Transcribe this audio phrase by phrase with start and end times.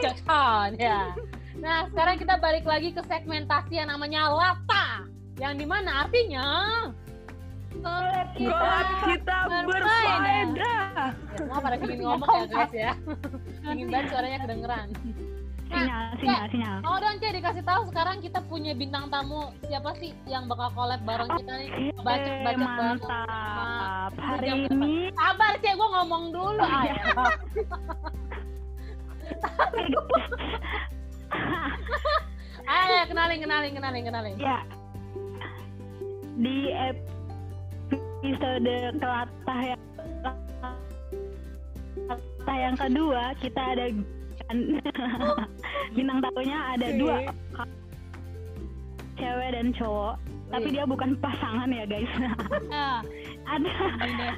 [0.00, 1.12] Jackson ya.
[1.60, 5.04] Nah, sekarang kita balik lagi ke segmentasi yang namanya Lata.
[5.36, 6.48] Yang di mana artinya
[7.80, 10.52] Golap Golap kita berfaedah.
[10.58, 11.06] ya,
[11.38, 12.92] semua pada ingin ngomong ya guys ya.
[13.72, 14.88] ingin banget suaranya kedengeran.
[15.70, 16.76] Sinyal, sinyal, sinyal.
[16.82, 20.98] Oh dong Cek dikasih tahu sekarang kita punya bintang tamu siapa sih yang bakal collab
[21.06, 21.70] bareng kita nih?
[22.02, 22.58] Bacot bareng.
[22.58, 24.10] mantap.
[24.18, 26.64] Hari Jam ini Sabar Cek, gue ngomong dulu.
[26.66, 26.94] Ayo.
[32.70, 34.38] Ayo kenalin kenalin kenalin kenalin.
[34.38, 34.62] ya.
[36.40, 37.04] Di episode
[38.96, 39.82] kelatah yang
[42.06, 43.86] kelatah yang kedua kita ada
[45.94, 47.18] bintang tamunya ada dua.
[49.18, 50.16] Cewek dan cowok.
[50.50, 50.74] Tapi Wih.
[50.74, 52.10] dia bukan pasangan ya guys.
[52.74, 52.98] Ah,
[53.54, 53.70] ada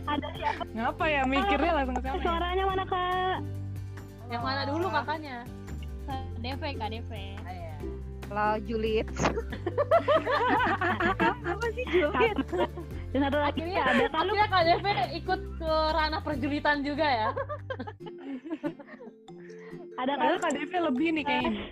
[0.04, 0.60] ada siapa?
[0.76, 1.24] Ngapa ya?
[1.24, 2.12] Mikirnya langsung ke sana?
[2.12, 2.20] ya?
[2.20, 3.40] suaranya mana kak
[4.32, 5.44] Yang mana dulu kakaknya?
[6.08, 7.10] KDV, KDV.
[7.44, 7.72] Ayo.
[8.24, 9.08] Kalau Juliet.
[11.44, 12.38] Apa sih Juliet?
[13.12, 17.28] dan satu lagi Akhirnya ada Akhirnya Kak Devi ikut ke ranah perjulitan juga ya.
[20.00, 21.64] ada kalau KDP lebih nih kayaknya.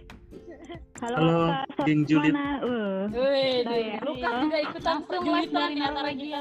[1.00, 3.97] halo Halo, geng mana uh Wih, Oh, iya.
[4.05, 6.41] Lukas juga ikutan perjulitan di antara kita.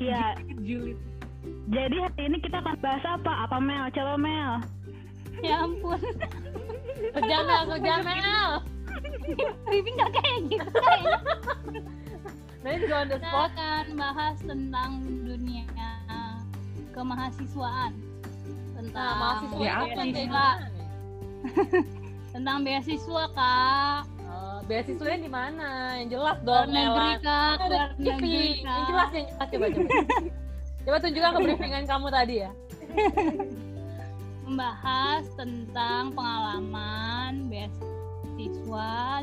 [0.00, 0.32] iya
[0.64, 0.96] Julid.
[1.68, 4.52] jadi hari ini kita akan bahas apa apa Mel coba Mel
[5.38, 6.00] Ya ampun.
[7.10, 8.52] Kerja Mel, kerja Mel.
[9.64, 11.18] Briefing gak kayak gitu kayaknya.
[12.60, 13.50] Nah ini juga on the Kita spot.
[13.50, 14.90] akan bahas tentang
[15.24, 15.64] dunia
[16.92, 17.92] kemahasiswaan.
[18.74, 20.24] Tentang Nah, mahasiswa Ya, nih?
[22.30, 24.00] tentang beasiswa kak.
[24.22, 25.68] Oh, beasiswanya di mana?
[25.96, 29.16] Yang jelas dong, negeri kak, luar negeri Yang jelas, kak.
[29.16, 29.48] yang jelas.
[29.50, 29.88] Coba, coba.
[30.80, 32.50] Coba tunjukkan ke briefingan kamu tadi ya.
[34.50, 39.22] Membahas tentang pengalaman beasiswa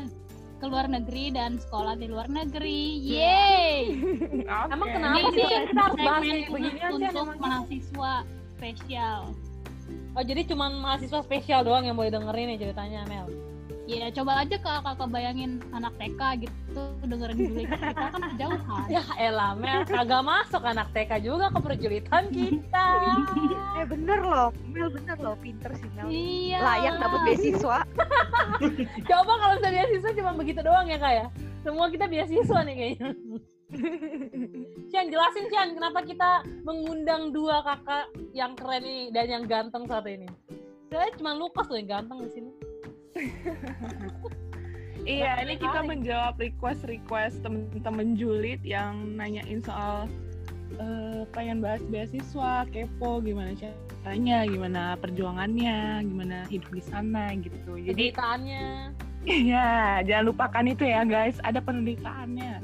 [0.56, 2.96] ke luar negeri dan sekolah di luar negeri.
[3.04, 3.92] Yeay!
[4.40, 4.72] Oke.
[4.72, 8.12] Emang kenapa Ini sih kita harus bahas kayak beginian sih untuk mahasiswa
[8.56, 9.20] spesial.
[10.16, 13.28] Oh jadi cuma mahasiswa spesial doang yang boleh dengerin nih ceritanya Mel.
[13.88, 18.84] Ya coba aja kak kakak bayangin anak TK gitu dengerin dulu kita kan jauhan.
[18.92, 22.84] Ya elah Mel, kagak masuk anak TK juga ke perjulitan kita.
[23.80, 26.04] Eh bener loh, Mel bener loh, pinter sih Mel.
[26.04, 26.58] Iya.
[26.60, 27.78] Layak dapet beasiswa.
[29.08, 31.26] Coba kalau bisa beasiswa cuma begitu doang ya kak ya.
[31.64, 33.08] Semua kita beasiswa nih kayaknya.
[34.92, 40.04] Cian jelasin Cian kenapa kita mengundang dua kakak yang keren ini dan yang ganteng saat
[40.04, 40.28] ini.
[40.92, 42.67] Saya cuma Lukas loh yang ganteng di sini.
[45.08, 50.04] Iya, ini kita menjawab request-request temen-temen julid yang nanyain soal
[50.76, 57.80] eh, pengen bahas beasiswa, kepo gimana caranya, gimana perjuangannya, gimana hidup di sana gitu.
[57.80, 58.92] Jadi Ceritaannya.
[59.24, 62.60] ya jangan lupakan itu ya guys, ada penderitaannya.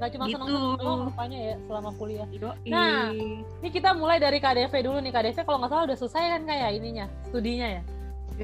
[0.00, 0.40] Gak cuma Gitu.
[0.40, 2.28] seneng-seneng doang rupanya ya selama kuliah.
[2.32, 2.68] Yoi.
[2.72, 3.12] Nah.
[3.60, 5.12] Ini kita mulai dari KDV dulu nih.
[5.12, 7.82] KDV kalau nggak salah udah selesai kan kayak ininya, studinya ya.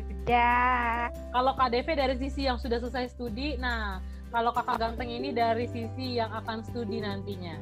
[0.03, 1.09] Sudah.
[1.33, 4.03] Kalau KDV dari sisi yang sudah selesai studi, nah
[4.35, 7.57] kalau kakak ganteng ini dari sisi yang akan studi nantinya.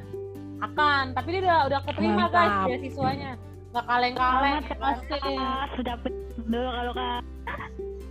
[0.63, 2.67] Akan, tapi dia udah udah keterima guys Mantap.
[2.71, 3.31] beasiswanya.
[3.75, 4.63] Nggak kaleng-kaleng.
[5.75, 5.95] Sudah
[6.45, 7.21] dulu kalau Kak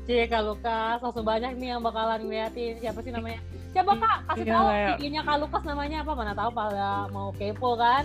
[0.05, 3.41] Cie Kak Lukas, langsung banyak nih yang bakalan ngeliatin siapa sih namanya.
[3.73, 4.89] Coba Kak, kasih Iya, tahu Leo.
[5.01, 8.05] IG-nya Kak Lukas namanya apa, mana tahu pada mau kepo kan.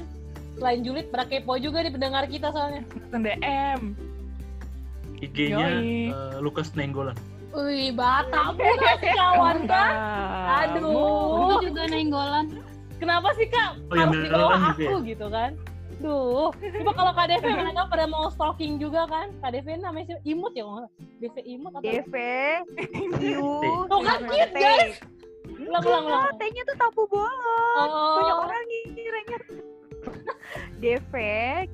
[0.56, 2.88] Selain julid, pada kepo juga nih pendengar kita soalnya.
[2.88, 4.09] Langsung DM.
[5.19, 6.09] IG-nya Yoi.
[6.09, 7.16] eh, Lukas Nenggolan.
[7.50, 9.94] Wih, Batam sih kawan kan?
[10.63, 11.57] Aduh.
[11.57, 12.46] Aku juga nenggolan.
[13.00, 15.52] Kenapa sih Kak Oh, yang harus di bawah kan juga aku gitu kan?
[16.00, 19.35] Duh, coba kalau Kak Devi mana tahu pada mau stalking juga kan?
[19.40, 20.24] Kak Devi namanya siapa?
[20.24, 20.88] Imut ya kalau
[21.44, 21.84] Imut atau?
[21.84, 22.13] DV,
[23.19, 23.24] Q,
[23.84, 24.96] Tuh kan cute, guys.
[25.59, 26.24] Ulang, ulang, ulang.
[26.38, 27.89] T-nya tuh tampu bolong.
[28.16, 29.38] Banyak Oh, orang ngiranya.
[30.81, 31.13] DV,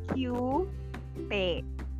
[0.09, 0.17] Q,
[1.27, 1.33] T.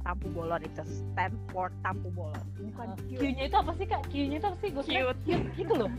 [0.06, 2.38] Tampu bolon itu stand for tampu bolon.
[2.62, 3.18] Bukan Uh, Q.
[3.18, 4.02] Q-nya itu apa sih Kak?
[4.08, 4.70] Q-nya itu apa sih?
[4.70, 5.18] Gue Cute.
[5.26, 5.92] cute gitu loh.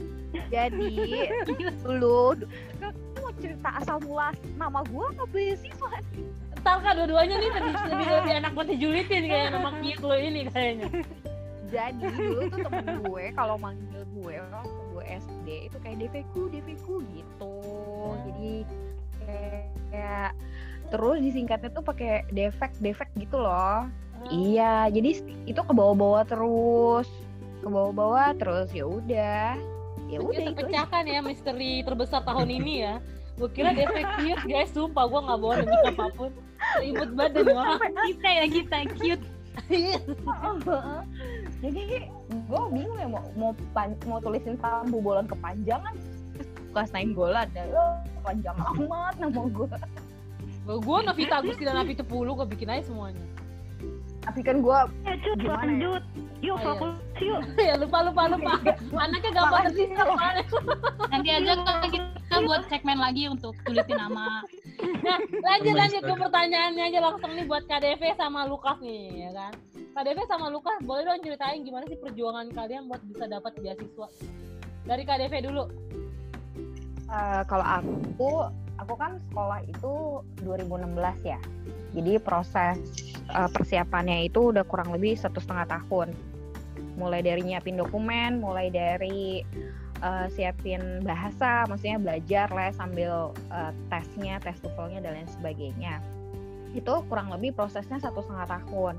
[0.46, 0.90] Jadi
[1.82, 2.88] dulu du- Lu
[3.18, 5.88] mau cerita asal mula nama gua apa beasiswa
[6.56, 10.40] Ntar Kak dua-duanya nih lebih, lebih, lebih enak buat dijulitin kayak nama cute lo ini
[10.46, 10.86] kayaknya.
[11.66, 16.94] Jadi dulu tuh temen gue kalau manggil gue waktu gue SD itu kayak DVku, DVku
[17.10, 17.54] gitu.
[18.22, 18.54] Jadi
[19.18, 20.30] kayak, kayak
[20.88, 23.88] terus disingkatnya tuh pakai defek, defek gitu loh.
[24.26, 27.06] Iya, jadi itu ke bawah-bawah terus,
[27.62, 29.54] ke bawah-bawah terus ya udah,
[30.10, 32.94] ya udah terpecahkan ya misteri terbesar tahun ini ya.
[33.36, 36.30] Gue kira defek cute guys, sumpah gue gak bohong demi apa pun.
[36.80, 37.92] Ribut banget demi orang.
[38.08, 39.24] Kita ya kita cute.
[41.64, 41.82] jadi
[42.28, 45.96] gue bingung ya mau mau pan- mau tulisin tambu bolon kepanjangan
[46.76, 49.66] kelas nainggolan ya "Oh, panjang amat nama gue
[50.66, 53.22] Gue Novita Agustina Napi Tepulu, gue bikin aja semuanya.
[54.20, 55.66] tapi kan gue Ya cut Gimana ya?
[55.70, 56.02] lanjut.
[56.02, 56.66] Oh, Yuk iya.
[56.66, 57.40] fokus yuk.
[57.70, 58.52] ya lupa lupa lupa.
[58.92, 60.44] Anaknya gampang soalnya.
[61.08, 64.42] Nanti aja kalau kita buat segmen lagi untuk tulisin nama.
[64.76, 69.52] Nah, lanjut lanjut ke pertanyaannya aja langsung nih buat KDV sama Lukas nih, ya kan?
[69.96, 74.06] KDV sama Lukas, boleh dong ceritain gimana sih perjuangan kalian buat bisa dapat beasiswa?
[74.84, 75.64] Dari KDV dulu.
[77.06, 78.30] Eh, kalau aku
[78.80, 81.40] aku kan sekolah itu 2016 ya.
[81.96, 82.76] Jadi proses
[83.30, 86.12] eh, persiapannya itu udah kurang lebih satu setengah tahun.
[86.96, 89.44] Mulai dari nyiapin dokumen mulai dari
[90.00, 96.00] eh, siapin bahasa maksudnya belajar lah sambil eh, tesnya tes TOEFL-nya dan lain sebagainya.
[96.76, 98.94] Itu kurang lebih prosesnya satu setengah tahun.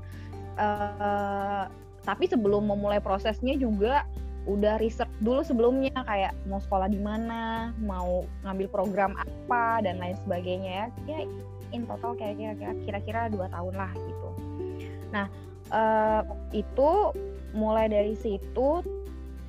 [0.58, 1.64] Eh,
[2.02, 4.08] tapi sebelum memulai prosesnya juga
[4.48, 10.16] udah research dulu sebelumnya kayak mau sekolah di mana, mau ngambil program apa dan lain
[10.24, 10.86] sebagainya ya.
[11.04, 11.18] Ya
[11.76, 12.56] in total kayak
[12.88, 14.30] kira-kira dua tahun lah gitu.
[15.12, 15.26] Nah
[15.68, 16.22] eh,
[16.56, 16.90] itu
[17.52, 18.80] mulai dari situ.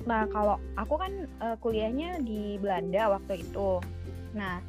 [0.04, 3.80] Nah kalau aku kan eh, kuliahnya di Belanda waktu itu.
[4.36, 4.60] Nah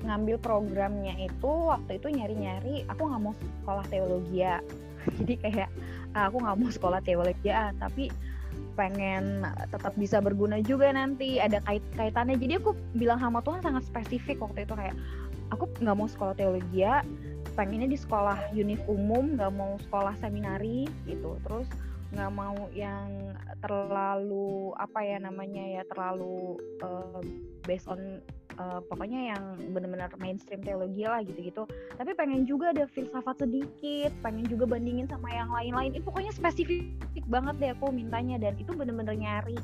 [0.00, 4.62] ngambil programnya itu waktu itu nyari-nyari aku nggak mau sekolah teologi ya.
[5.18, 5.70] Jadi kayak
[6.14, 8.06] ah, aku nggak mau sekolah teologi ya, tapi
[8.80, 13.84] pengen tetap bisa berguna juga nanti ada kait kaitannya jadi aku bilang sama Tuhan sangat
[13.84, 14.96] spesifik waktu itu kayak
[15.52, 17.04] aku nggak mau sekolah teologi ya
[17.54, 21.36] pengennya di sekolah univ umum nggak mau sekolah seminari gitu.
[21.44, 21.68] Terus
[22.10, 27.20] nggak mau yang terlalu apa ya namanya ya terlalu eh,
[27.68, 28.24] based on
[28.60, 29.42] eh, pokoknya yang
[29.72, 31.64] benar-benar mainstream teologi lah gitu-gitu.
[31.96, 35.96] Tapi pengen juga ada filsafat sedikit pengen juga bandingin sama yang lain-lain.
[35.96, 39.56] Itu pokoknya spesifik banget deh aku mintanya dan itu bener-bener nyari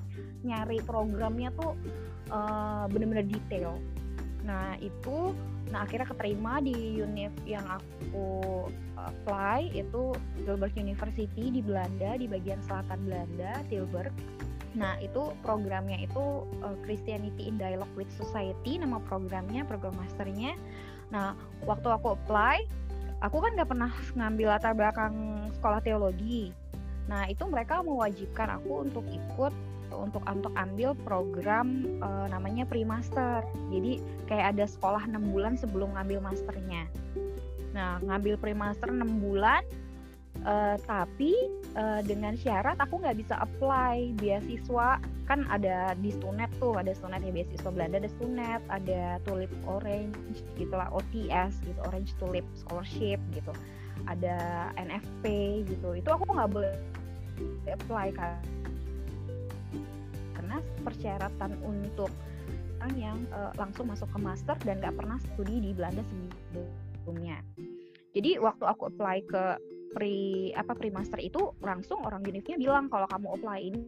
[0.43, 1.77] nyari programnya tuh
[2.33, 3.77] eh, bener-bener detail.
[4.49, 10.15] Nah itu nah akhirnya keterima di univ yang aku apply itu
[10.47, 14.15] Tilburg University di Belanda di bagian selatan Belanda Tilburg
[14.77, 20.53] Nah, itu programnya itu uh, Christianity in Dialogue with Society, nama programnya, program masternya.
[21.09, 21.33] Nah,
[21.65, 22.69] waktu aku apply,
[23.25, 26.53] aku kan nggak pernah ngambil latar belakang sekolah teologi.
[27.09, 29.55] Nah, itu mereka mewajibkan aku untuk ikut
[29.97, 33.41] untuk untuk ambil program uh, namanya pre-master.
[33.73, 36.91] Jadi kayak ada sekolah enam bulan sebelum ngambil masternya.
[37.77, 39.61] Nah, ngambil pre-master 6 bulan,
[40.47, 41.35] eh, tapi
[41.75, 45.03] eh, dengan syarat aku nggak bisa apply beasiswa.
[45.27, 50.15] Kan ada di Stunet tuh ada Stunet ya beasiswa Belanda ada Stunet ada Tulip Orange
[50.55, 53.53] gitulah OTS gitu Orange Tulip Scholarship gitu.
[54.07, 55.25] Ada NFP
[55.67, 55.99] gitu.
[55.99, 56.75] Itu aku nggak boleh
[57.67, 58.39] apply kan.
[60.39, 62.09] Karena persyaratan untuk
[62.79, 67.43] orang yang eh, langsung masuk ke master dan nggak pernah studi di Belanda sebelumnya.
[68.15, 69.45] Jadi waktu aku apply ke
[69.97, 73.81] pre apa pre master itu langsung orang univnya bilang kalau kamu apply ini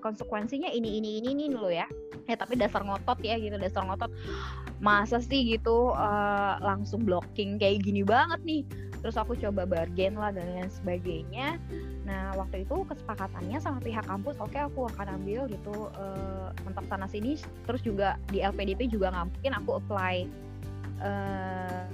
[0.00, 1.84] konsekuensinya ini ini ini ini dulu ya.
[2.24, 4.08] Ya tapi dasar ngotot ya gitu dasar ngotot.
[4.80, 8.64] Masa sih gitu eh, langsung blocking kayak gini banget nih.
[9.04, 11.60] Terus aku coba bargain lah dan lain sebagainya.
[12.08, 17.04] Nah waktu itu kesepakatannya sama pihak kampus oke aku akan ambil gitu eh, mentok sana
[17.04, 17.36] sini.
[17.68, 20.16] Terus juga di LPDP juga nggak mungkin aku apply
[21.04, 21.84] eh,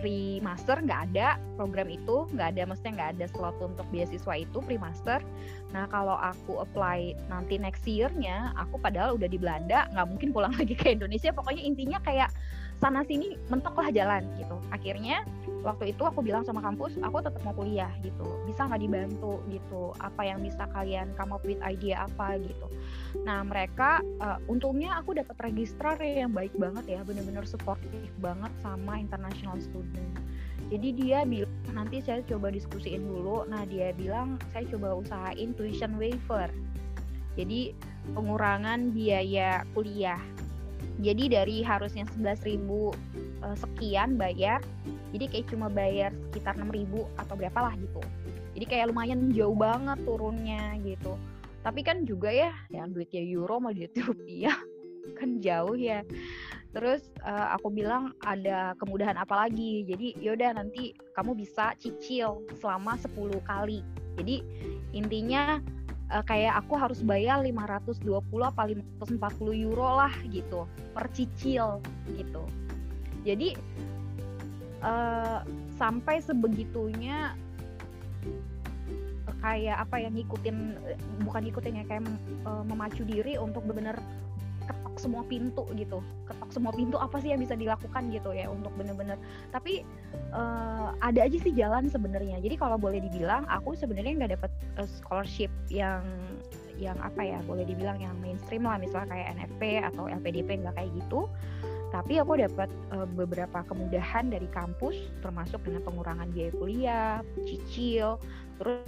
[0.00, 4.58] pre master nggak ada program itu nggak ada maksudnya nggak ada slot untuk beasiswa itu
[4.64, 5.20] pre master
[5.70, 10.52] nah kalau aku apply nanti next year-nya aku padahal udah di Belanda nggak mungkin pulang
[10.60, 11.30] lagi ke Indonesia.
[11.30, 12.30] Pokoknya intinya kayak
[12.80, 14.56] sana sini mentok lah jalan gitu.
[14.72, 15.20] Akhirnya
[15.60, 18.24] waktu itu aku bilang sama kampus aku tetap mau kuliah gitu.
[18.48, 19.92] Bisa nggak dibantu gitu?
[20.00, 22.66] Apa yang bisa kalian come up with idea apa gitu.
[23.28, 28.96] Nah mereka uh, untungnya aku dapat registrar yang baik banget ya bener-bener supportif banget sama
[28.96, 30.16] international student.
[30.72, 33.44] Jadi dia bilang nanti saya coba diskusiin dulu.
[33.44, 36.48] Nah dia bilang saya coba usahain tuition waiver.
[37.36, 37.76] Jadi
[38.16, 40.18] pengurangan biaya kuliah
[41.00, 44.60] jadi dari harusnya 11.000 uh, sekian bayar
[45.10, 46.86] jadi kayak cuma bayar sekitar 6.000
[47.18, 48.02] atau berapa lah gitu.
[48.54, 51.14] Jadi kayak lumayan jauh banget turunnya gitu.
[51.60, 54.56] Tapi kan juga ya yang duitnya euro sama duit rupiah
[55.18, 56.06] kan jauh ya.
[56.70, 59.82] Terus uh, aku bilang ada kemudahan apa lagi?
[59.86, 63.10] Jadi yaudah nanti kamu bisa cicil selama 10
[63.42, 63.82] kali.
[64.14, 64.42] Jadi
[64.94, 65.58] intinya
[66.10, 68.04] uh, kayak aku harus bayar 520
[68.42, 71.78] apa 540 euro lah gitu per cicil
[72.18, 72.44] gitu.
[73.22, 73.54] Jadi
[74.82, 75.46] uh,
[75.78, 77.34] sampai sebegitunya
[79.40, 82.20] kayak apa ya ngikutin eh, bukan ngikutin ya kayak mem-
[82.68, 83.96] memacu diri untuk benar-benar
[85.00, 86.04] semua pintu gitu.
[86.28, 89.16] Ketok semua pintu apa sih yang bisa dilakukan gitu ya untuk bener-bener.
[89.48, 89.80] Tapi
[90.12, 92.36] eh, ada aja sih jalan sebenarnya.
[92.44, 96.04] Jadi kalau boleh dibilang aku sebenarnya nggak dapet eh, scholarship yang
[96.76, 98.76] yang apa ya boleh dibilang yang mainstream lah.
[98.76, 101.24] Misalnya kayak NFP atau LPDP nggak kayak gitu.
[101.90, 107.16] Tapi aku dapat eh, beberapa kemudahan dari kampus termasuk dengan pengurangan biaya kuliah
[107.48, 108.20] cicil
[108.60, 108.84] terus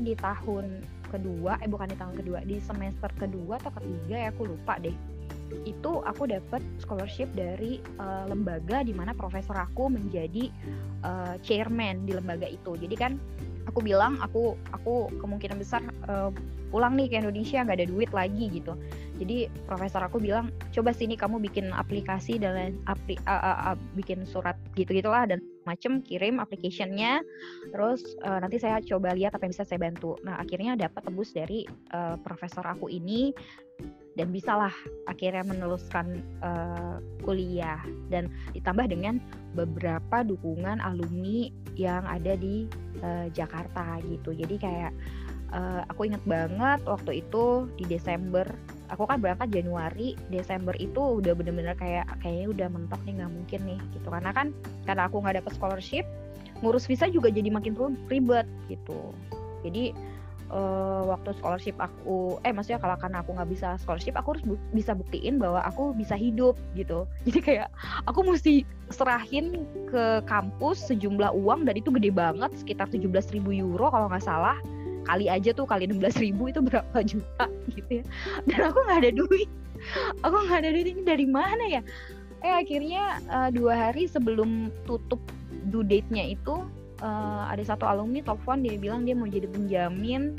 [0.00, 4.46] di tahun kedua eh bukan di tahun kedua di semester kedua atau ketiga ya aku
[4.46, 4.94] lupa deh.
[5.66, 10.48] Itu aku dapat scholarship dari eh, lembaga di mana profesor aku menjadi
[11.02, 12.78] eh, chairman di lembaga itu.
[12.78, 13.18] Jadi kan
[13.66, 16.30] aku bilang aku aku kemungkinan besar eh,
[16.70, 18.78] pulang nih ke Indonesia nggak ada duit lagi gitu
[19.20, 23.80] jadi profesor aku bilang coba sini kamu bikin aplikasi dan lain apli, a- a- a-
[23.92, 27.20] bikin surat gitu gitulah dan macem kirim applicationnya.
[27.68, 30.16] Terus eh, nanti saya coba lihat apa yang bisa saya bantu.
[30.24, 33.36] Nah akhirnya dapat tebus dari eh, profesor aku ini
[34.16, 34.72] dan bisalah
[35.04, 39.20] akhirnya meneruskan eh, kuliah dan ditambah dengan
[39.52, 42.64] beberapa dukungan alumni yang ada di
[43.04, 44.32] eh, Jakarta gitu.
[44.32, 44.92] Jadi kayak
[45.52, 48.48] eh, aku ingat banget waktu itu di Desember
[48.90, 53.60] aku kan berangkat Januari Desember itu udah bener-bener kayak kayaknya udah mentok nih nggak mungkin
[53.64, 54.08] nih gitu.
[54.10, 54.46] Karena kan
[54.84, 56.04] karena aku nggak dapet scholarship
[56.60, 57.72] ngurus visa juga jadi makin
[58.10, 59.14] ribet gitu.
[59.64, 59.94] Jadi
[60.50, 64.68] eh, waktu scholarship aku eh maksudnya kalau karena aku nggak bisa scholarship aku harus bu-
[64.74, 67.06] bisa buktiin bahwa aku bisa hidup gitu.
[67.26, 67.68] Jadi kayak
[68.10, 74.10] aku mesti serahin ke kampus sejumlah uang dan itu gede banget sekitar 17.000 euro kalau
[74.10, 74.58] nggak salah
[75.10, 78.04] kali aja tuh kali 16.000 itu berapa juta gitu ya.
[78.46, 79.50] Dan aku nggak ada duit.
[80.22, 81.82] Aku nggak ada duit ini dari mana ya?
[82.46, 85.18] Eh akhirnya eh, dua hari sebelum tutup
[85.68, 86.62] due date-nya itu
[87.02, 90.38] eh, ada satu alumni telepon dia bilang dia mau jadi penjamin.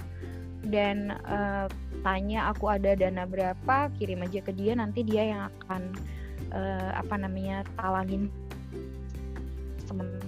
[0.61, 1.67] Dan eh,
[2.05, 5.81] tanya aku ada dana berapa kirim aja ke dia nanti dia yang akan
[6.55, 8.31] eh, apa namanya talangin
[9.83, 10.20] sementara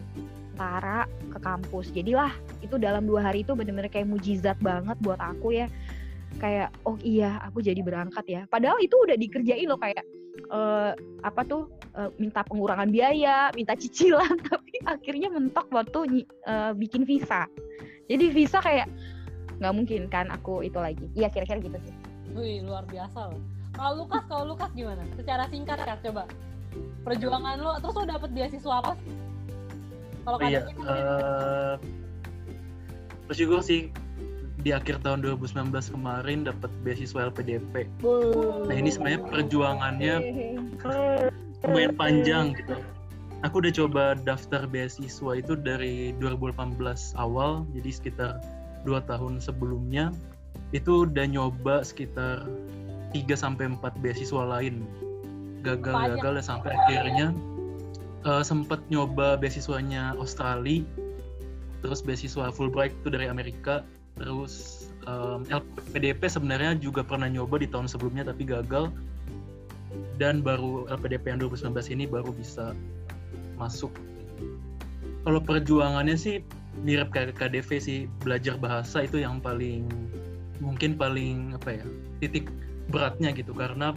[0.55, 2.31] ke kampus jadilah
[2.61, 5.67] itu dalam dua hari itu bener-bener kayak mujizat banget buat aku ya
[6.37, 10.05] kayak oh iya aku jadi berangkat ya padahal itu udah dikerjain loh kayak
[10.49, 10.91] eh,
[11.25, 17.45] apa tuh eh, minta pengurangan biaya minta cicilan tapi akhirnya mentok waktu eh, bikin visa
[18.09, 18.89] jadi visa kayak
[19.61, 21.95] nggak mungkin kan aku itu lagi iya kira-kira gitu sih
[22.33, 23.41] Wih, luar biasa loh.
[23.77, 25.05] Kalau Lukas, kalau Lukas gimana?
[25.13, 26.25] Secara singkat ya, coba.
[27.05, 29.13] Perjuangan lo, terus lo dapet beasiswa apa sih?
[30.23, 31.75] Kalau Oh iya, eh
[33.27, 33.91] bersyukur sih
[34.63, 37.87] di akhir tahun 2019 kemarin dapat beasiswa LPDP.
[38.67, 40.15] Nah ini sebenarnya perjuangannya
[41.67, 42.79] lumayan panjang gitu.
[43.43, 46.79] Aku udah coba daftar beasiswa itu dari 2018
[47.19, 48.31] awal, jadi sekitar
[48.87, 50.15] dua tahun sebelumnya
[50.71, 52.47] itu udah nyoba sekitar
[53.11, 54.87] 3 sampai 4 beasiswa lain.
[55.63, 57.35] Gagal-gagal dan sampai akhirnya
[58.25, 60.83] eh, sempet nyoba beasiswanya Australia,
[61.83, 63.83] terus beasiswa Fulbright itu dari Amerika,
[64.15, 68.93] terus em, LPDP sebenarnya juga pernah nyoba di tahun sebelumnya tapi gagal
[70.17, 72.73] dan baru LPDP yang 2019 ini baru bisa
[73.57, 73.93] masuk.
[75.23, 76.43] Kalau perjuangannya sih
[76.81, 79.87] mirip kayak KDV sih belajar bahasa itu yang paling
[80.59, 81.85] mungkin paling apa ya
[82.19, 82.49] titik
[82.89, 83.93] beratnya gitu karena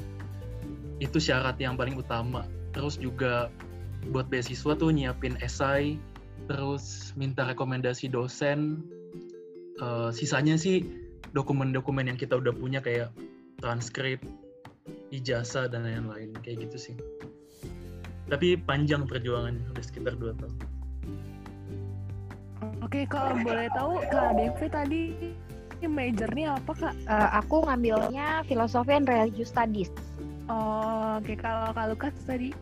[1.03, 2.45] itu syarat yang paling utama.
[2.73, 3.49] Terus juga
[4.11, 5.99] buat beasiswa tuh nyiapin esai,
[6.47, 8.83] terus minta rekomendasi dosen.
[9.77, 10.85] Eh, sisanya sih
[11.37, 13.13] dokumen-dokumen yang kita udah punya kayak
[13.61, 14.23] transkrip,
[15.13, 16.97] ijazah dan lain-lain kayak gitu sih.
[18.27, 20.57] Tapi panjang perjuangannya udah sekitar 2 tahun.
[22.83, 25.03] Oke, kalau boleh tahu Kak Devi tadi
[25.87, 26.95] majornya apa Kak?
[27.07, 29.93] Eh, aku ngambilnya filosofi and religious studies
[30.47, 32.55] Oh, oke kalau Kak Lukas tadi.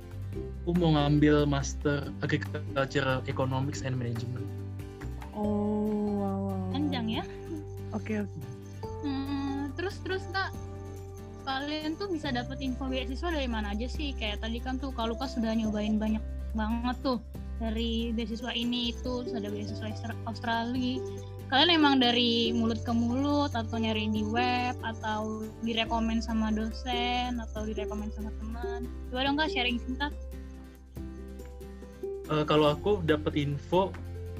[0.64, 4.46] Aku mau ngambil master agricultural economics and management.
[5.36, 6.60] Oh, wow, wow.
[6.72, 7.24] Panjang ya.
[7.92, 8.38] Oke, oke.
[9.04, 10.50] Hmm, terus terus kak
[11.44, 15.12] kalian tuh bisa dapet info beasiswa dari mana aja sih kayak tadi kan tuh kalau
[15.12, 16.24] Lukas sudah nyobain banyak
[16.56, 17.20] banget tuh
[17.60, 20.98] dari beasiswa ini itu terus ada beasiswa Austra- Australia
[21.52, 27.68] kalian emang dari mulut ke mulut atau nyari di web atau direkomend sama dosen atau
[27.68, 30.10] direkomend sama teman coba dong kak sharing singkat
[32.24, 33.92] Eh, kalau aku dapat info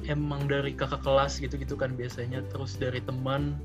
[0.09, 2.41] emang dari kakak kelas gitu-gitu kan biasanya.
[2.49, 3.61] Terus dari teman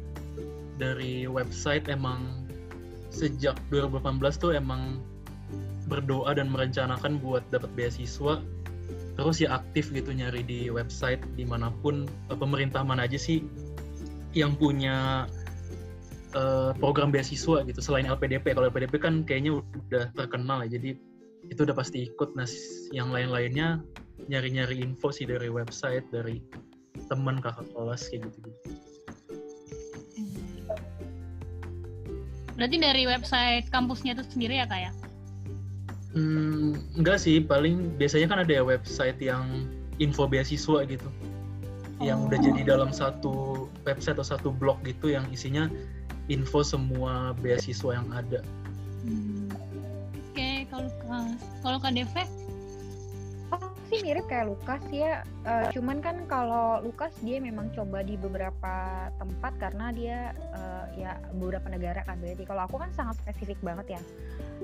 [0.77, 2.45] dari website emang
[3.09, 5.01] sejak 2018 tuh emang
[5.89, 8.45] berdoa dan merencanakan buat dapat beasiswa.
[9.17, 13.41] Terus ya aktif gitu nyari di website di mana pun eh, pemerintah mana aja sih
[14.37, 15.25] yang punya
[16.37, 20.93] eh, program beasiswa gitu selain LPDP kalau LPDP kan kayaknya udah terkenal ya jadi
[21.49, 22.37] itu udah pasti ikut.
[22.37, 22.45] Nah
[22.93, 23.81] yang lain-lainnya
[24.29, 26.43] nyari-nyari info sih dari website dari
[27.09, 28.71] teman kakak kelas kayak gitu gitu
[32.61, 34.93] Berarti dari website kampusnya itu sendiri ya kak ya?
[36.13, 39.65] Hmm, enggak sih, paling biasanya kan ada ya website yang
[39.97, 41.09] info beasiswa gitu.
[42.05, 45.73] Yang udah jadi dalam satu website atau satu blog gitu yang isinya
[46.29, 48.45] info semua beasiswa yang ada.
[50.29, 52.40] Oke, kalau Kak- kalau kak Deve, Oh
[54.01, 55.21] sih mirip kayak Lukas ya.
[55.45, 58.75] Eh, cuman kan kalau Lukas dia memang coba di beberapa
[59.21, 62.49] tempat karena dia eh, ya beberapa negara kan berarti.
[62.49, 64.03] Kalau aku kan sangat spesifik banget ya.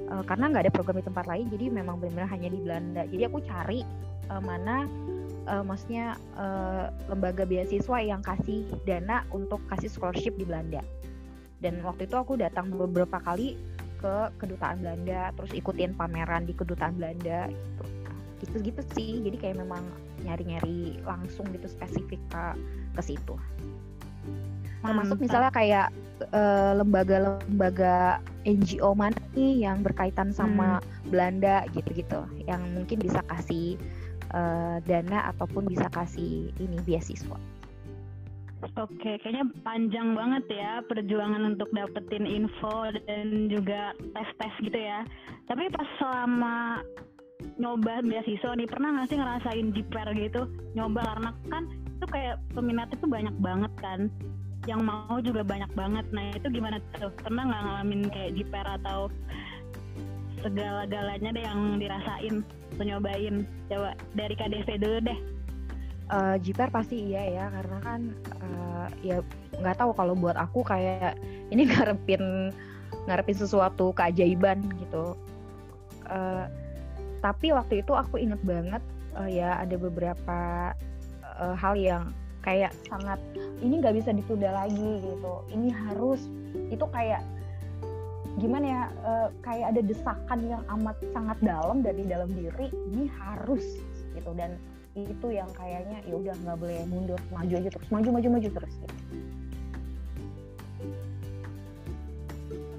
[0.08, 3.02] Eh, karena nggak ada program di tempat lain, jadi memang benar-benar hanya di Belanda.
[3.04, 3.80] Jadi aku cari
[4.32, 4.88] eh, mana
[5.44, 10.80] eh, maksudnya eh, lembaga beasiswa yang kasih dana untuk kasih scholarship di Belanda.
[11.60, 13.56] Dan waktu itu aku datang beberapa kali
[14.00, 17.95] ke kedutaan Belanda, terus ikutin pameran di kedutaan Belanda gitu
[18.42, 19.20] gitu-gitu sih.
[19.24, 19.82] Jadi kayak memang
[20.24, 22.44] nyari-nyari langsung gitu spesifik ke
[22.96, 23.34] ke situ.
[24.84, 25.88] Termasuk misalnya kayak
[26.30, 30.78] eh, lembaga-lembaga NGO mana nih yang berkaitan sama
[31.10, 32.22] Belanda gitu-gitu.
[32.46, 33.74] Yang mungkin bisa kasih
[34.30, 37.38] eh, dana ataupun bisa kasih ini beasiswa.
[38.74, 45.04] Oke, kayaknya panjang banget ya perjuangan untuk dapetin info dan juga tes-tes gitu ya.
[45.46, 46.80] Tapi pas selama
[47.56, 50.42] nyoba beasiswa nih, pernah nggak sih ngerasain jiper gitu?
[50.76, 54.00] Nyoba karena kan itu kayak peminatnya tuh banyak banget kan.
[54.68, 56.04] Yang mau juga banyak banget.
[56.12, 57.12] Nah itu gimana tuh?
[57.22, 59.08] Pernah nggak ngalamin kayak jiper atau
[60.44, 62.34] segala-galanya deh yang dirasain
[62.76, 63.48] atau nyobain?
[63.72, 65.18] Coba dari KDV dulu deh.
[66.06, 68.00] Eh, jiper pasti iya ya karena kan
[68.38, 69.16] eh, ya
[69.58, 71.18] nggak tahu kalau buat aku kayak
[71.50, 72.54] ini ngarepin
[73.10, 75.18] ngarepin sesuatu keajaiban gitu
[76.06, 76.44] Eh,
[77.20, 78.82] tapi waktu itu aku inget banget
[79.22, 80.38] eh, ya ada beberapa
[81.22, 82.04] eh, hal yang
[82.46, 83.18] kayak sangat
[83.58, 85.34] ini nggak bisa ditunda lagi gitu.
[85.50, 86.22] Ini harus
[86.70, 87.26] itu kayak
[88.38, 93.64] gimana ya eh, kayak ada desakan yang amat sangat dalam dari dalam diri ini harus
[94.14, 94.30] gitu.
[94.38, 94.54] Dan
[94.96, 98.74] itu yang kayaknya ya udah nggak boleh mundur maju aja terus maju maju maju terus
[98.80, 98.96] gitu.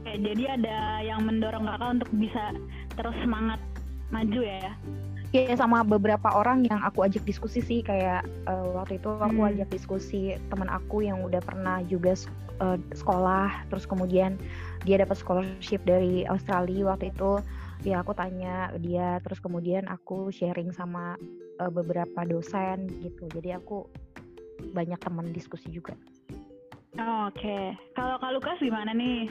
[0.08, 2.56] Oke, jadi ada yang mendorong kakak untuk bisa
[2.96, 3.60] terus semangat
[4.10, 4.72] maju ya.
[5.36, 9.52] ya sama beberapa orang yang aku ajak diskusi sih kayak eh, waktu itu aku Hmm.
[9.52, 12.16] ajak diskusi teman aku yang udah pernah juga
[12.64, 14.40] eh, sekolah terus kemudian
[14.88, 17.44] dia dapat scholarship dari Australia waktu itu
[17.84, 21.20] ya aku tanya dia terus kemudian aku sharing sama
[21.60, 23.86] eh, beberapa dosen gitu jadi aku
[24.74, 25.94] banyak teman diskusi juga
[26.98, 29.30] Oke, kalau Kak Lukas gimana nih?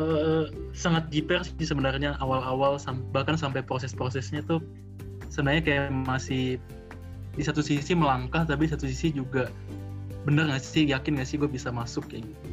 [0.00, 4.64] Eh, sangat jiper sih sebenarnya awal-awal sam- bahkan sampai proses-prosesnya tuh
[5.28, 6.56] sebenarnya kayak masih
[7.36, 9.52] di satu sisi melangkah tapi di satu sisi juga
[10.24, 12.48] bener nggak sih yakin nggak sih gue bisa masuk kayak gitu.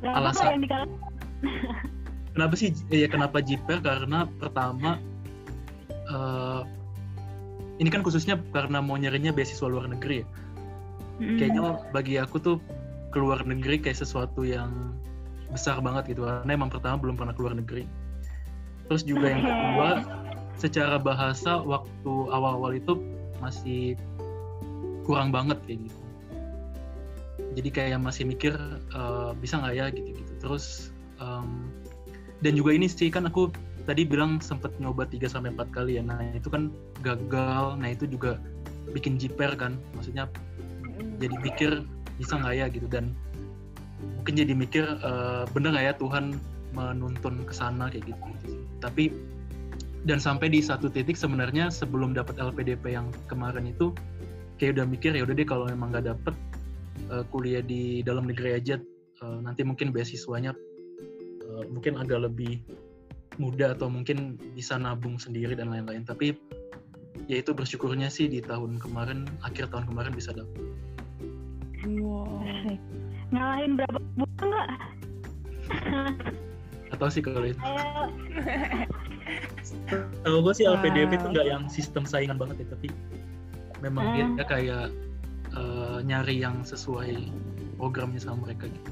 [0.00, 0.64] Kenapa Alasan.
[2.32, 4.96] Kenapa sih ya kenapa jiper karena pertama
[6.08, 6.62] eh,
[7.76, 10.26] ini kan khususnya karena mau nyarinya beasiswa luar negeri ya.
[11.20, 11.36] Mm-mm.
[11.36, 12.56] Kayaknya bagi aku tuh
[13.12, 14.96] keluar negeri kayak sesuatu yang
[15.54, 17.86] besar banget gitu karena emang pertama belum pernah keluar negeri.
[18.90, 19.88] Terus juga yang kedua
[20.62, 22.98] secara bahasa waktu awal-awal itu
[23.38, 23.94] masih
[25.06, 26.00] kurang banget kayak gitu.
[27.54, 28.54] Jadi kayak masih mikir
[28.90, 30.32] eh, bisa nggak ya gitu-gitu.
[30.42, 30.90] Terus
[31.22, 31.70] em,
[32.42, 36.02] dan juga ini sih kan aku tadi bilang sempet nyoba 3 sampai 4 kali ya.
[36.02, 36.72] Nah, itu kan
[37.04, 37.78] gagal.
[37.78, 38.40] Nah, itu juga
[38.90, 39.76] bikin jiper kan.
[39.96, 40.28] Maksudnya
[41.20, 41.70] jadi mikir
[42.16, 43.10] bisa nggak ya gitu dan
[44.20, 46.24] mungkin jadi mikir eh, bener nggak ya Tuhan
[46.74, 48.30] menuntun ke sana kayak gitu.
[48.82, 49.12] Tapi
[50.04, 53.96] dan sampai di satu titik sebenarnya sebelum dapat LPDP yang kemarin itu
[54.60, 56.34] kayak udah mikir ya udah deh kalau memang nggak dapet
[57.10, 58.76] eh, kuliah di dalam negeri aja
[59.24, 60.52] eh, nanti mungkin beasiswanya
[61.40, 62.60] eh, mungkin agak lebih
[63.40, 66.38] mudah atau mungkin bisa nabung sendiri dan lain-lain tapi
[67.26, 70.62] ya itu bersyukurnya sih di tahun kemarin akhir tahun kemarin bisa dapet
[71.84, 72.40] Wow.
[73.32, 74.68] Ngalahin berapa bulan nggak?
[76.94, 77.58] atau sih kalau itu.
[80.22, 82.88] Kalau gue sih LPDP itu nggak yang sistem saingan banget ya, tapi
[83.82, 84.38] memang dia Hmm.
[84.46, 84.86] kayak
[85.54, 87.30] eh, nyari yang sesuai
[87.78, 88.90] programnya sama mereka gitu.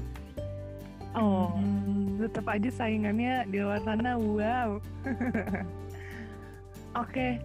[1.13, 1.53] Oh.
[1.53, 4.81] Hmm, tetap aja saingannya di luar sana wow.
[7.03, 7.37] Oke,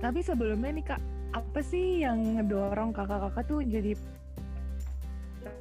[0.00, 1.00] tapi sebelumnya nih kak
[1.32, 3.92] apa sih yang ngedorong kakak-kakak tuh jadi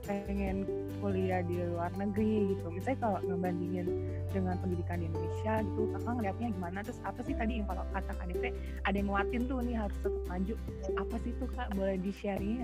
[0.06, 0.65] pengen
[1.02, 3.88] kuliah di luar negeri gitu misalnya kalau ngebandingin
[4.30, 8.12] dengan pendidikan di Indonesia gitu kakak ngeliatnya gimana terus apa sih tadi yang kalau kata
[8.22, 8.44] KDP
[8.86, 10.54] ada yang nguatin tuh nih harus tetap maju
[10.98, 12.58] apa sih tuh kak boleh di sharing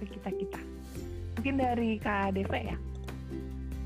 [0.00, 0.60] ke kita kita
[1.38, 2.78] mungkin dari KDP ya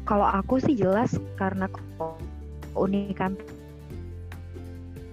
[0.03, 1.71] Kalau aku sih jelas karena
[2.75, 3.39] keunikan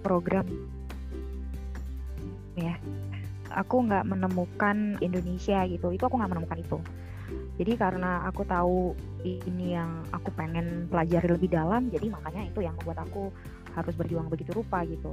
[0.02, 0.50] program
[2.60, 2.76] ya.
[3.50, 5.90] Aku nggak menemukan Indonesia gitu.
[5.90, 6.78] Itu aku nggak menemukan itu.
[7.60, 8.96] Jadi karena aku tahu
[9.28, 13.36] ini yang aku pengen pelajari lebih dalam, jadi makanya itu yang membuat aku
[13.76, 15.12] harus berjuang begitu rupa gitu.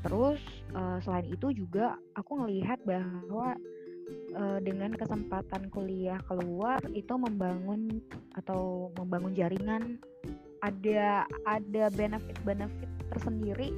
[0.00, 0.40] Terus
[0.72, 3.52] eh, selain itu juga aku ngelihat bahwa
[4.32, 8.00] eh, dengan kesempatan kuliah keluar itu membangun
[8.32, 10.00] atau membangun jaringan
[10.64, 13.76] ada ada benefit-benefit tersendiri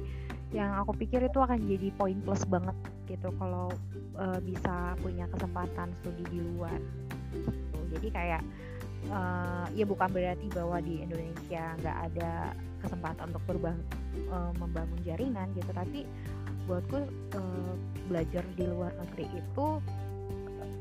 [0.55, 2.75] yang aku pikir itu akan jadi poin plus banget
[3.11, 3.67] gitu kalau
[4.15, 6.79] eh, bisa punya kesempatan studi di luar.
[7.97, 8.41] Jadi kayak
[9.09, 12.31] eh, ya bukan berarti bahwa di Indonesia nggak ada
[12.81, 13.79] kesempatan untuk berbang,
[14.15, 15.71] eh, membangun jaringan gitu.
[15.73, 16.05] Tapi
[16.67, 16.97] buatku
[17.35, 17.73] eh,
[18.07, 19.67] belajar di luar negeri itu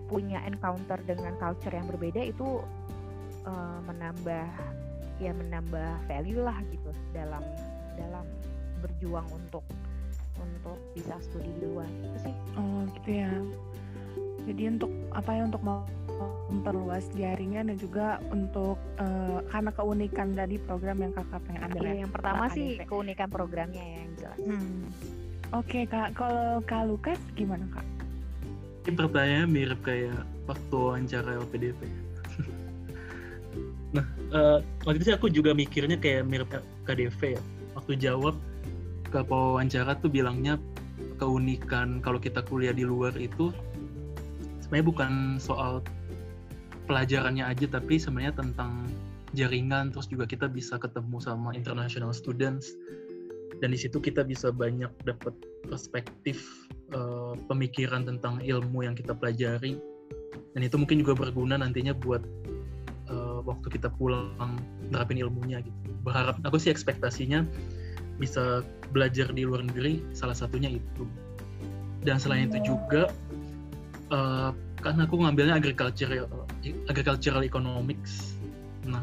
[0.06, 2.62] punya encounter dengan culture yang berbeda itu
[3.46, 4.46] eh, menambah
[5.16, 7.40] ya menambah value lah gitu dalam
[7.96, 8.26] dalam
[8.84, 9.64] berjuang untuk
[10.36, 11.88] untuk bisa studi di luar.
[11.88, 12.34] Itu sih.
[12.60, 13.32] Oh gitu ya.
[14.46, 15.82] Jadi untuk apa ya untuk mau
[16.48, 21.92] memperluas jaringan dan juga untuk eh, karena keunikan tadi program yang kakak pengen ambil Iya,
[21.92, 22.00] ya.
[22.02, 22.88] yang pertama Kak sih ADP.
[22.88, 24.82] keunikan programnya ya yang jelas Hmm.
[25.54, 27.86] Oke kak, kalau kak Lukas gimana kak?
[28.82, 31.80] Ini pertanyaannya mirip kayak waktu wawancara LPDP.
[33.96, 36.50] nah, eh, waktu itu sih aku juga mikirnya kayak mirip
[36.82, 37.42] KDV ya.
[37.78, 38.34] Waktu jawab
[39.06, 40.58] ke wawancara tuh bilangnya
[41.16, 43.54] keunikan kalau kita kuliah di luar itu
[44.60, 45.78] sebenarnya bukan soal
[46.86, 48.86] pelajarannya aja tapi sebenarnya tentang
[49.34, 52.72] jaringan terus juga kita bisa ketemu sama international students.
[53.56, 55.32] Dan di situ kita bisa banyak dapat
[55.64, 56.44] perspektif
[56.92, 59.80] eh, pemikiran tentang ilmu yang kita pelajari.
[60.52, 62.20] Dan itu mungkin juga berguna nantinya buat
[63.08, 64.60] eh, waktu kita pulang
[64.92, 65.76] nerapin ilmunya gitu.
[66.04, 67.48] Berharap aku sih ekspektasinya
[68.16, 71.04] bisa belajar di luar negeri salah satunya itu.
[72.04, 73.08] Dan selain itu juga
[74.12, 74.50] eh,
[74.92, 76.30] kan aku ngambilnya agricultural
[76.86, 78.38] agricultural economics.
[78.86, 79.02] Nah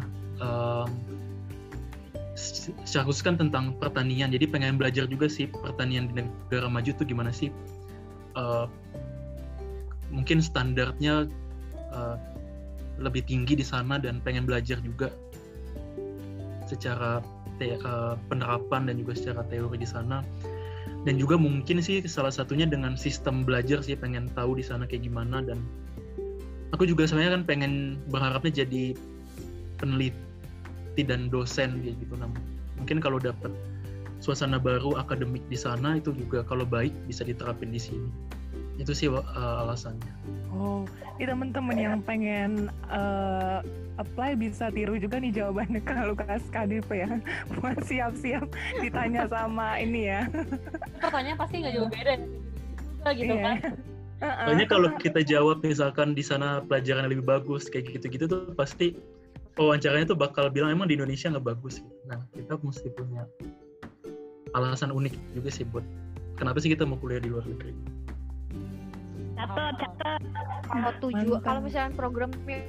[2.34, 4.30] s- secara khusus kan tentang pertanian.
[4.34, 7.50] Jadi pengen belajar juga sih pertanian di negara maju tuh gimana sih?
[8.34, 8.66] Eh,
[10.10, 11.30] mungkin standarnya
[11.94, 12.18] eh,
[13.02, 15.10] lebih tinggi di sana dan pengen belajar juga
[16.66, 17.22] secara
[17.62, 20.22] te- eh, penerapan dan juga secara teori di sana
[21.04, 25.04] dan juga mungkin sih salah satunya dengan sistem belajar sih pengen tahu di sana kayak
[25.04, 25.44] gimana.
[25.44, 25.60] Dan
[26.72, 28.96] aku juga sebenarnya kan pengen berharapnya jadi
[29.80, 32.16] peneliti dan dosen gitu.
[32.16, 32.32] Nah
[32.80, 33.52] mungkin kalau dapat
[34.24, 38.08] suasana baru akademik di sana itu juga kalau baik bisa diterapin di sini
[38.82, 39.22] itu sih uh,
[39.64, 40.14] alasannya
[40.54, 40.86] Oh,
[41.18, 43.60] ini teman-teman yang pengen eh,
[43.98, 47.10] apply bisa tiru juga nih jawabannya ke Lukas KDP ya.
[47.58, 48.46] Buat siap-siap
[48.78, 50.30] ditanya sama ini ya.
[51.02, 53.42] Pertanyaan pasti nggak jauh beda juga gitu Iya.
[53.42, 53.58] kan.
[54.24, 54.46] Heeh.
[54.46, 58.94] Soalnya kalau kita jawab misalkan di sana pelajaran lebih bagus kayak gitu-gitu tuh pasti
[59.58, 61.82] wawancaranya tuh bakal bilang emang di Indonesia nggak bagus.
[61.82, 61.98] gitu.
[62.14, 63.26] Nah kita mesti punya
[64.54, 65.82] alasan unik juga sih buat
[66.38, 67.74] kenapa sih kita mau kuliah di luar negeri.
[69.34, 70.20] Catat, catat.
[70.70, 71.46] kalau tujuan Mantap.
[71.46, 72.60] kalau misalnya programnya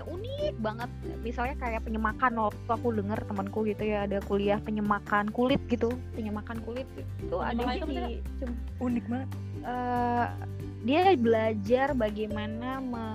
[0.00, 5.60] unik banget misalnya kayak penyemakan waktu aku dengar temanku gitu ya ada kuliah penyemakan kulit
[5.68, 8.18] gitu penyemakan kulit itu ada itu di
[8.80, 9.28] Unik banget.
[9.60, 10.26] eh,
[10.88, 13.06] dia belajar bagaimana me,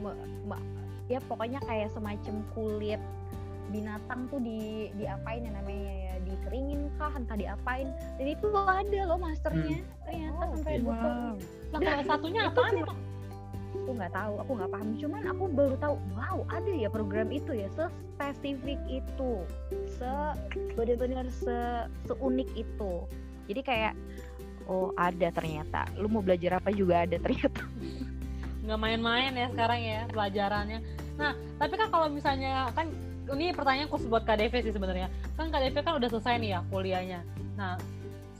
[0.00, 0.66] me- me-
[1.12, 3.00] ya pokoknya kayak semacam kulit
[3.72, 4.60] binatang tuh di
[4.94, 7.88] diapain ya namanya ya dikeringin kah entah diapain.
[8.14, 10.84] Dan itu ada loh masternya ternyata Oh, sampai Wow.
[10.84, 11.10] dokter
[11.72, 12.94] Nah kalau satunya Itu apaan cuma- itu?
[13.72, 14.88] aku nggak tahu aku nggak paham.
[14.94, 19.32] Cuman aku baru tahu wow ada ya program itu ya spesifik itu
[19.88, 20.12] se
[20.72, 21.56] benar-benar se
[22.04, 22.92] seunik itu.
[23.48, 23.92] Jadi kayak
[24.64, 25.88] oh ada ternyata.
[25.96, 27.64] Lu mau belajar apa juga ada ternyata.
[28.62, 30.78] Nggak main-main ya sekarang ya pelajarannya.
[31.12, 32.86] Nah, tapi kan kalau misalnya kan
[33.30, 35.06] ini pertanyaan khusus buat KDV sih sebenarnya.
[35.38, 37.20] Kan KDV kan udah selesai nih ya kuliahnya.
[37.54, 37.78] Nah,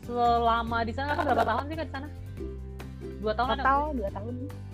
[0.02, 2.08] selama di sana kan berapa tahun sih kan di sana?
[3.22, 3.62] Dua tahun ada?
[3.62, 4.32] total dua tahun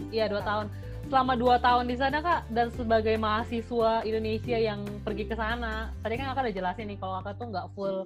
[0.09, 0.67] Iya dua tahun.
[1.09, 6.21] Selama dua tahun di sana kak dan sebagai mahasiswa Indonesia yang pergi ke sana, tadi
[6.21, 7.97] kan kakak udah jelasin nih kalau kakak tuh nggak full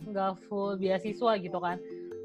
[0.00, 1.76] nggak full beasiswa gitu kan.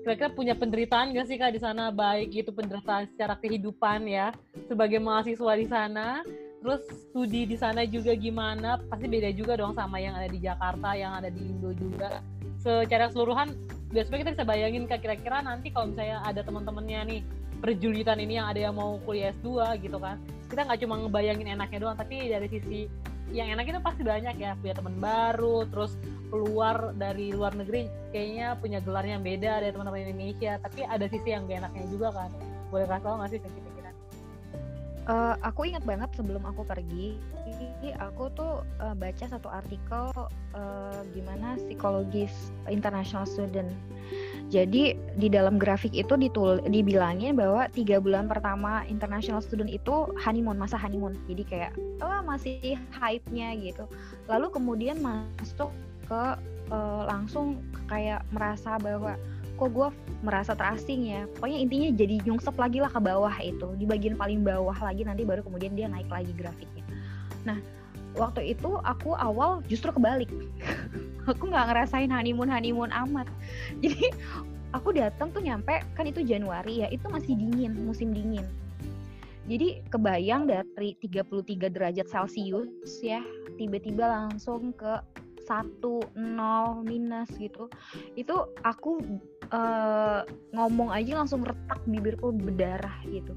[0.06, 4.30] kira-kira punya penderitaan gak sih kak di sana baik itu penderitaan secara kehidupan ya
[4.70, 6.22] sebagai mahasiswa di sana
[6.66, 8.82] terus studi di sana juga gimana?
[8.90, 12.26] Pasti beda juga dong sama yang ada di Jakarta yang ada di Indo juga.
[12.58, 13.54] Secara keseluruhan
[13.94, 17.22] biasanya kita bisa bayangin kira-kira nanti kalau misalnya ada teman-temannya nih
[17.62, 20.18] perjulitan ini yang ada yang mau kuliah S2 gitu kan.
[20.50, 22.90] Kita nggak cuma ngebayangin enaknya doang tapi dari sisi
[23.30, 24.58] yang enak itu pasti banyak ya.
[24.58, 25.94] Punya teman baru terus
[26.34, 30.58] keluar dari luar negeri kayaknya punya gelar yang beda dari teman-teman Indonesia.
[30.66, 32.34] Tapi ada sisi yang gak enaknya juga kan.
[32.74, 33.40] Boleh kasih tau nggak sih
[35.06, 37.22] Uh, aku ingat banget sebelum aku pergi,
[38.02, 40.10] aku tuh uh, baca satu artikel
[40.58, 43.70] uh, gimana psikologis international student.
[44.50, 50.58] Jadi di dalam grafik itu ditul dibilangin bahwa tiga bulan pertama international student itu honeymoon
[50.58, 51.14] masa honeymoon.
[51.30, 53.86] Jadi kayak oh masih hype-nya gitu.
[54.26, 55.70] Lalu kemudian masuk
[56.06, 56.24] ke
[56.74, 59.18] uh, langsung kayak merasa bahwa
[59.56, 59.88] kok gue
[60.22, 61.22] merasa terasing ya.
[61.38, 63.68] Pokoknya intinya jadi nyungsep lagi lah ke bawah itu.
[63.80, 66.84] Di bagian paling bawah lagi nanti baru kemudian dia naik lagi grafiknya.
[67.48, 67.60] Nah
[68.16, 70.32] waktu itu aku awal justru kebalik.
[71.26, 73.26] Aku nggak ngerasain honeymoon honeymoon amat.
[73.82, 74.14] Jadi
[74.78, 78.46] aku datang tuh nyampe kan itu Januari ya itu masih dingin musim dingin.
[79.50, 83.26] Jadi kebayang dari 33 derajat Celcius ya
[83.58, 85.02] tiba-tiba langsung ke
[85.46, 87.70] satu nol minus gitu
[88.18, 89.00] itu aku
[89.54, 93.34] uh, ngomong aja langsung retak bibirku berdarah gitu.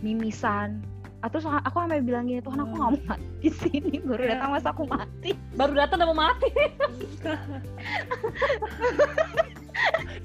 [0.00, 0.82] Mimisan.
[1.22, 4.50] Atau ah, aku sampai bilang gini Tuhan aku nggak mau mati di sini baru datang
[4.58, 5.30] masa aku mati.
[5.54, 6.50] Baru datang udah mau mati.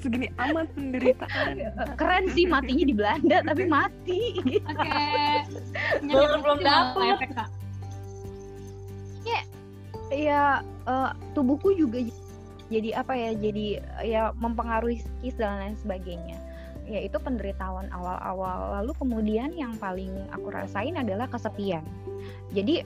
[0.01, 1.53] Segini amat penderitaan.
[2.01, 4.21] Keren sih matinya di Belanda tapi mati.
[4.65, 4.89] Oke.
[5.97, 6.13] Okay.
[6.13, 7.45] belum belum dapet ya
[10.27, 12.03] ya uh, tubuhku juga
[12.67, 13.65] jadi apa ya jadi
[14.03, 16.37] ya mempengaruhi psikis dan lain sebagainya.
[16.87, 18.79] Ya itu penderitaan awal-awal.
[18.79, 21.83] Lalu kemudian yang paling aku rasain adalah kesepian.
[22.51, 22.83] Jadi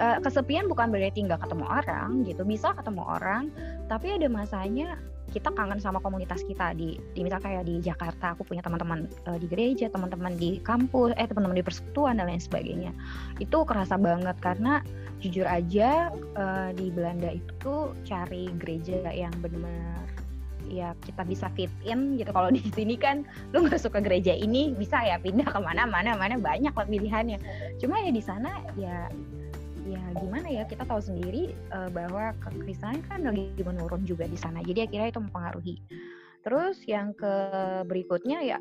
[0.00, 2.44] uh, kesepian bukan berarti nggak ketemu orang gitu.
[2.44, 3.52] Bisa ketemu orang
[3.88, 4.96] tapi ada masanya
[5.38, 6.74] kita kangen sama komunitas kita.
[6.74, 11.14] Di, di misal kayak di Jakarta aku punya teman-teman uh, di gereja teman-teman di kampus
[11.14, 12.90] eh teman-teman di persekutuan dan lain sebagainya.
[13.38, 14.82] Itu kerasa banget karena
[15.22, 20.10] jujur aja uh, di Belanda itu cari gereja yang benar-benar
[20.68, 22.28] ya kita bisa fit in gitu.
[22.34, 23.24] Kalau di sini kan
[23.56, 27.38] lu nggak suka gereja ini bisa ya pindah ke mana mana mana banyak lah pilihannya.
[27.80, 29.08] Cuma ya di sana ya
[29.88, 34.60] ya gimana ya kita tahu sendiri uh, bahwa kekristenan kan lagi menurun juga di sana.
[34.60, 35.76] Jadi akhirnya itu mempengaruhi.
[36.44, 37.34] Terus yang ke
[37.88, 38.58] berikutnya ya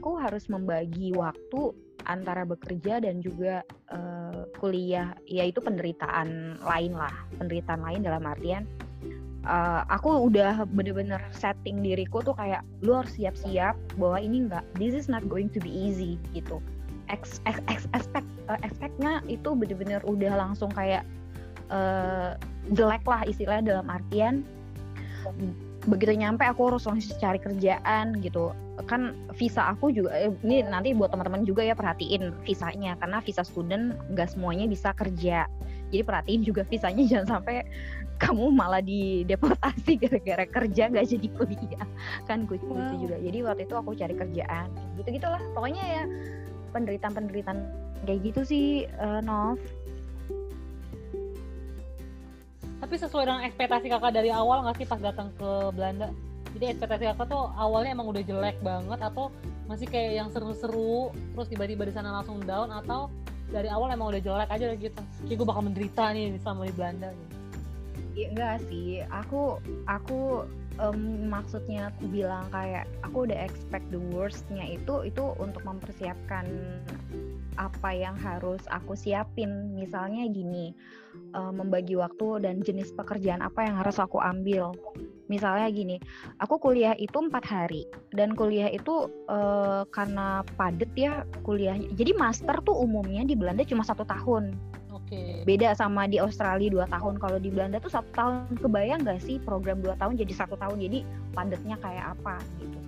[0.00, 5.16] aku harus membagi waktu antara bekerja dan juga uh, kuliah.
[5.24, 8.68] Yaitu penderitaan lain lah penderitaan lain dalam artian
[9.46, 14.96] uh, aku udah bener-bener setting diriku tuh kayak lu harus siap-siap bahwa ini enggak this
[14.96, 16.60] is not going to be easy gitu
[17.08, 18.28] ex, ex, ex, expect
[19.00, 21.04] uh, itu bener-bener udah langsung kayak
[21.68, 22.36] uh,
[22.72, 24.44] jelek lah istilahnya dalam artian
[25.84, 28.56] begitu nyampe aku harus langsung cari kerjaan gitu.
[28.88, 32.96] Kan visa aku juga eh, ini nanti buat teman-teman juga ya perhatiin visanya.
[32.96, 35.44] Karena visa student nggak semuanya bisa kerja.
[35.92, 37.64] Jadi perhatiin juga visanya jangan sampai
[38.16, 41.86] kamu malah dideportasi gara-gara kerja nggak jadi kuliah.
[42.24, 42.96] Kan gue wow.
[42.96, 43.16] juga.
[43.20, 44.68] Jadi waktu itu aku cari kerjaan.
[44.96, 46.02] Gitu gitulah pokoknya ya
[46.74, 47.58] penderitaan-penderitaan
[48.04, 48.66] kayak gitu sih
[48.98, 49.62] uh, Nov.
[52.82, 56.10] Tapi sesuai dengan ekspektasi kakak dari awal nggak sih pas datang ke Belanda?
[56.58, 59.32] Jadi ekspektasi kakak tuh awalnya emang udah jelek banget atau
[59.64, 63.08] masih kayak yang seru-seru terus tiba-tiba di sana langsung down atau
[63.48, 65.00] dari awal emang udah jelek aja gitu?
[65.24, 67.34] Kayak gue bakal menderita nih selama di Belanda gitu.
[68.14, 69.02] Ya, enggak sih.
[69.10, 69.58] Aku
[69.90, 70.46] aku
[70.78, 76.46] um, maksudnya aku bilang kayak aku udah expect the worstnya itu itu untuk mempersiapkan
[77.54, 79.74] apa yang harus aku siapin.
[79.78, 80.74] Misalnya gini
[81.34, 84.74] uh, membagi waktu dan jenis pekerjaan apa yang harus aku ambil.
[85.30, 85.96] Misalnya gini
[86.42, 91.94] aku kuliah itu empat hari dan kuliah itu uh, karena padet ya kuliahnya.
[91.94, 94.52] Jadi master tuh umumnya di Belanda cuma satu tahun
[95.04, 95.44] Okay.
[95.44, 97.20] Beda sama di Australia dua tahun.
[97.20, 98.56] Kalau di Belanda tuh satu tahun.
[98.56, 100.80] Kebayang nggak sih program dua tahun jadi satu tahun?
[100.80, 101.04] Jadi
[101.36, 102.80] padatnya kayak apa gitu.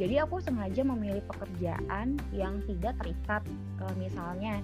[0.00, 3.42] Jadi aku sengaja memilih pekerjaan yang tidak terikat.
[3.82, 4.62] Uh, misalnya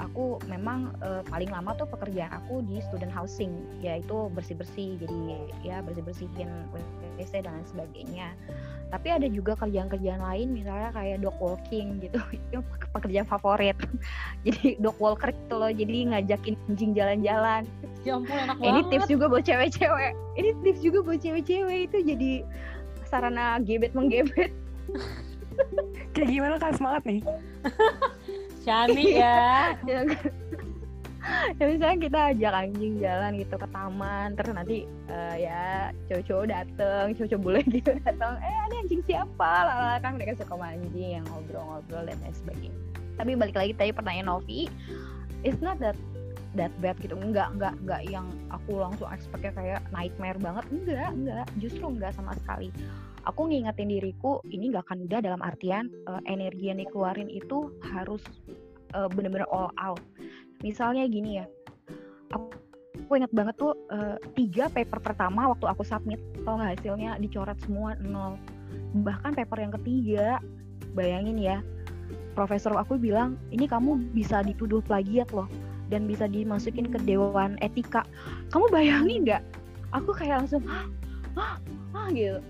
[0.00, 4.98] aku memang uh, paling lama tuh pekerjaan aku di student housing, yaitu bersih bersih.
[4.98, 6.50] Jadi ya bersih bersihin
[7.20, 8.28] WC dan lain sebagainya
[8.94, 12.22] tapi ada juga kerjaan-kerjaan lain misalnya kayak dog walking gitu.
[12.46, 12.62] Itu
[12.94, 13.74] pekerjaan favorit.
[14.46, 17.66] Jadi dog walker itu loh jadi ngajakin anjing jalan-jalan.
[18.06, 20.12] Ya ampun enak ini tips juga buat cewek-cewek.
[20.36, 22.32] Ini tips juga buat cewek-cewek itu jadi
[23.08, 24.52] sarana gebet menggebet.
[26.14, 26.76] Kayak gimana kak?
[26.76, 27.20] Semangat nih?
[28.64, 29.74] Shani ya.
[31.24, 34.76] Ya, ya misalnya kita ajak anjing jalan gitu ke taman terus nanti
[35.08, 35.62] eh, ya
[36.08, 39.50] cowok-cowok dateng cowok-cowok bule gitu datang eh ada anjing siapa?
[39.64, 42.78] Lala kan mereka suka sama anjing yang ngobrol-ngobrol dan lain sebagainya.
[43.14, 44.66] Tapi balik lagi tadi pertanyaan Novi
[45.44, 45.96] it's not that
[46.54, 51.46] that bad gitu enggak enggak enggak yang aku langsung expectnya kayak nightmare banget enggak enggak
[51.58, 52.70] justru enggak sama sekali.
[53.24, 58.22] Aku ngingetin diriku ini nggak akan mudah dalam artian eh, energi yang dikeluarin itu harus
[58.94, 60.00] eh, bener-bener all out
[60.64, 61.46] misalnya gini ya
[62.32, 62.56] aku,
[63.04, 67.20] aku ingat banget tuh eh, tiga paper pertama waktu aku submit tau nggak hasilnya?
[67.20, 68.40] Dicoret semua nol.
[69.04, 70.40] Bahkan paper yang ketiga
[70.96, 71.60] bayangin ya
[72.32, 75.46] profesor aku bilang ini kamu bisa dituduh plagiat loh
[75.92, 78.08] dan bisa dimasukin ke dewan etika.
[78.48, 79.42] Kamu bayangin nggak?
[79.92, 80.88] Aku kayak langsung hah?
[81.36, 81.54] Hah?
[81.92, 82.08] Hah?
[82.10, 82.40] Gitu.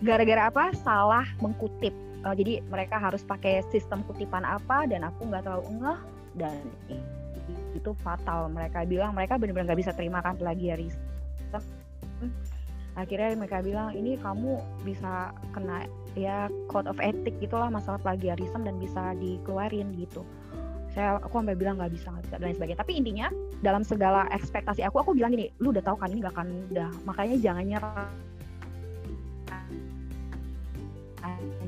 [0.00, 0.72] Gara-gara apa?
[0.80, 1.92] Salah mengkutip
[2.26, 6.00] Uh, jadi mereka harus pakai sistem kutipan apa dan aku nggak terlalu ngeh
[6.34, 6.56] dan
[7.78, 8.50] itu fatal.
[8.50, 11.08] Mereka bilang mereka benar-benar nggak bisa terima kan plagiarisme
[12.98, 15.86] akhirnya mereka bilang ini kamu bisa kena
[16.18, 20.26] ya code of ethic gitulah masalah plagiarisme dan bisa dikeluarin gitu.
[20.90, 22.80] Saya aku sampai bilang nggak bisa nggak bisa dan sebagainya.
[22.82, 23.26] Tapi intinya
[23.62, 26.90] dalam segala ekspektasi aku aku bilang gini lu udah tahu kan ini gak akan mudah
[27.06, 28.10] makanya jangan nyerah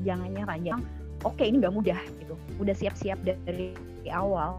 [0.03, 0.81] jangan jangan
[1.25, 2.35] oke ini nggak mudah gitu.
[2.57, 3.73] Udah siap-siap dari
[4.09, 4.57] awal.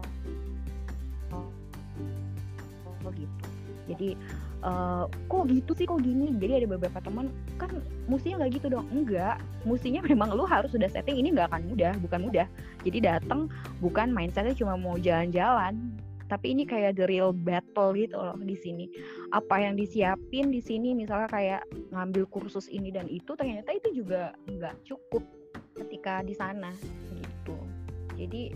[3.03, 3.45] Oh gitu.
[3.91, 4.15] Jadi
[4.63, 6.31] eh, kok gitu sih kok gini?
[6.39, 7.27] Jadi ada beberapa teman
[7.59, 7.71] kan
[8.07, 8.87] mestinya nggak gitu dong.
[8.91, 12.47] Enggak mestinya memang lu harus sudah setting ini nggak akan mudah bukan mudah.
[12.87, 13.51] Jadi datang
[13.83, 16.02] bukan mindsetnya cuma mau jalan-jalan
[16.33, 18.89] tapi ini kayak the real battle gitu loh di sini
[19.29, 21.61] apa yang disiapin di sini misalnya kayak
[21.93, 25.21] ngambil kursus ini dan itu ternyata itu juga nggak cukup
[25.77, 26.73] ketika di sana
[27.13, 27.53] gitu
[28.17, 28.49] jadi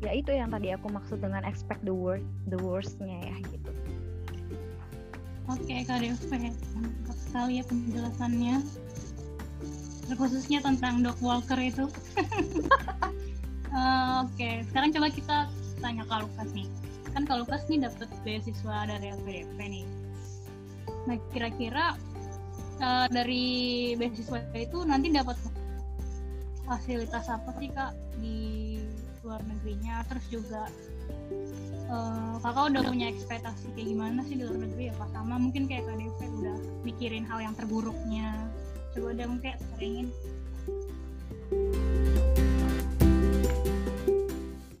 [0.00, 3.68] ya itu yang tadi aku maksud dengan expect the worst the worstnya ya gitu
[5.46, 8.66] Oke, Kak Deve, mantap sekali ya penjelasannya.
[10.10, 11.86] Terkhususnya tentang Doc Walker itu.
[13.76, 15.38] Eh, Oke, sekarang coba kita
[15.80, 16.68] tanya Kak Lukas nih.
[17.12, 19.86] Kan Kak Lukas nih dapat beasiswa dari LPDP nih.
[21.06, 21.96] Nah, kira-kira
[22.80, 23.44] eh, dari
[23.96, 25.36] beasiswa itu nanti dapat
[26.66, 28.38] fasilitas apa sih Kak di
[29.24, 30.04] luar negerinya?
[30.10, 30.62] Terus juga
[31.86, 35.70] eh, kakak udah punya ekspektasi kayak gimana sih di luar negeri ya Pak sama mungkin
[35.70, 38.34] kayak KDP udah mikirin hal yang terburuknya
[38.96, 40.08] coba udah mungkin seringin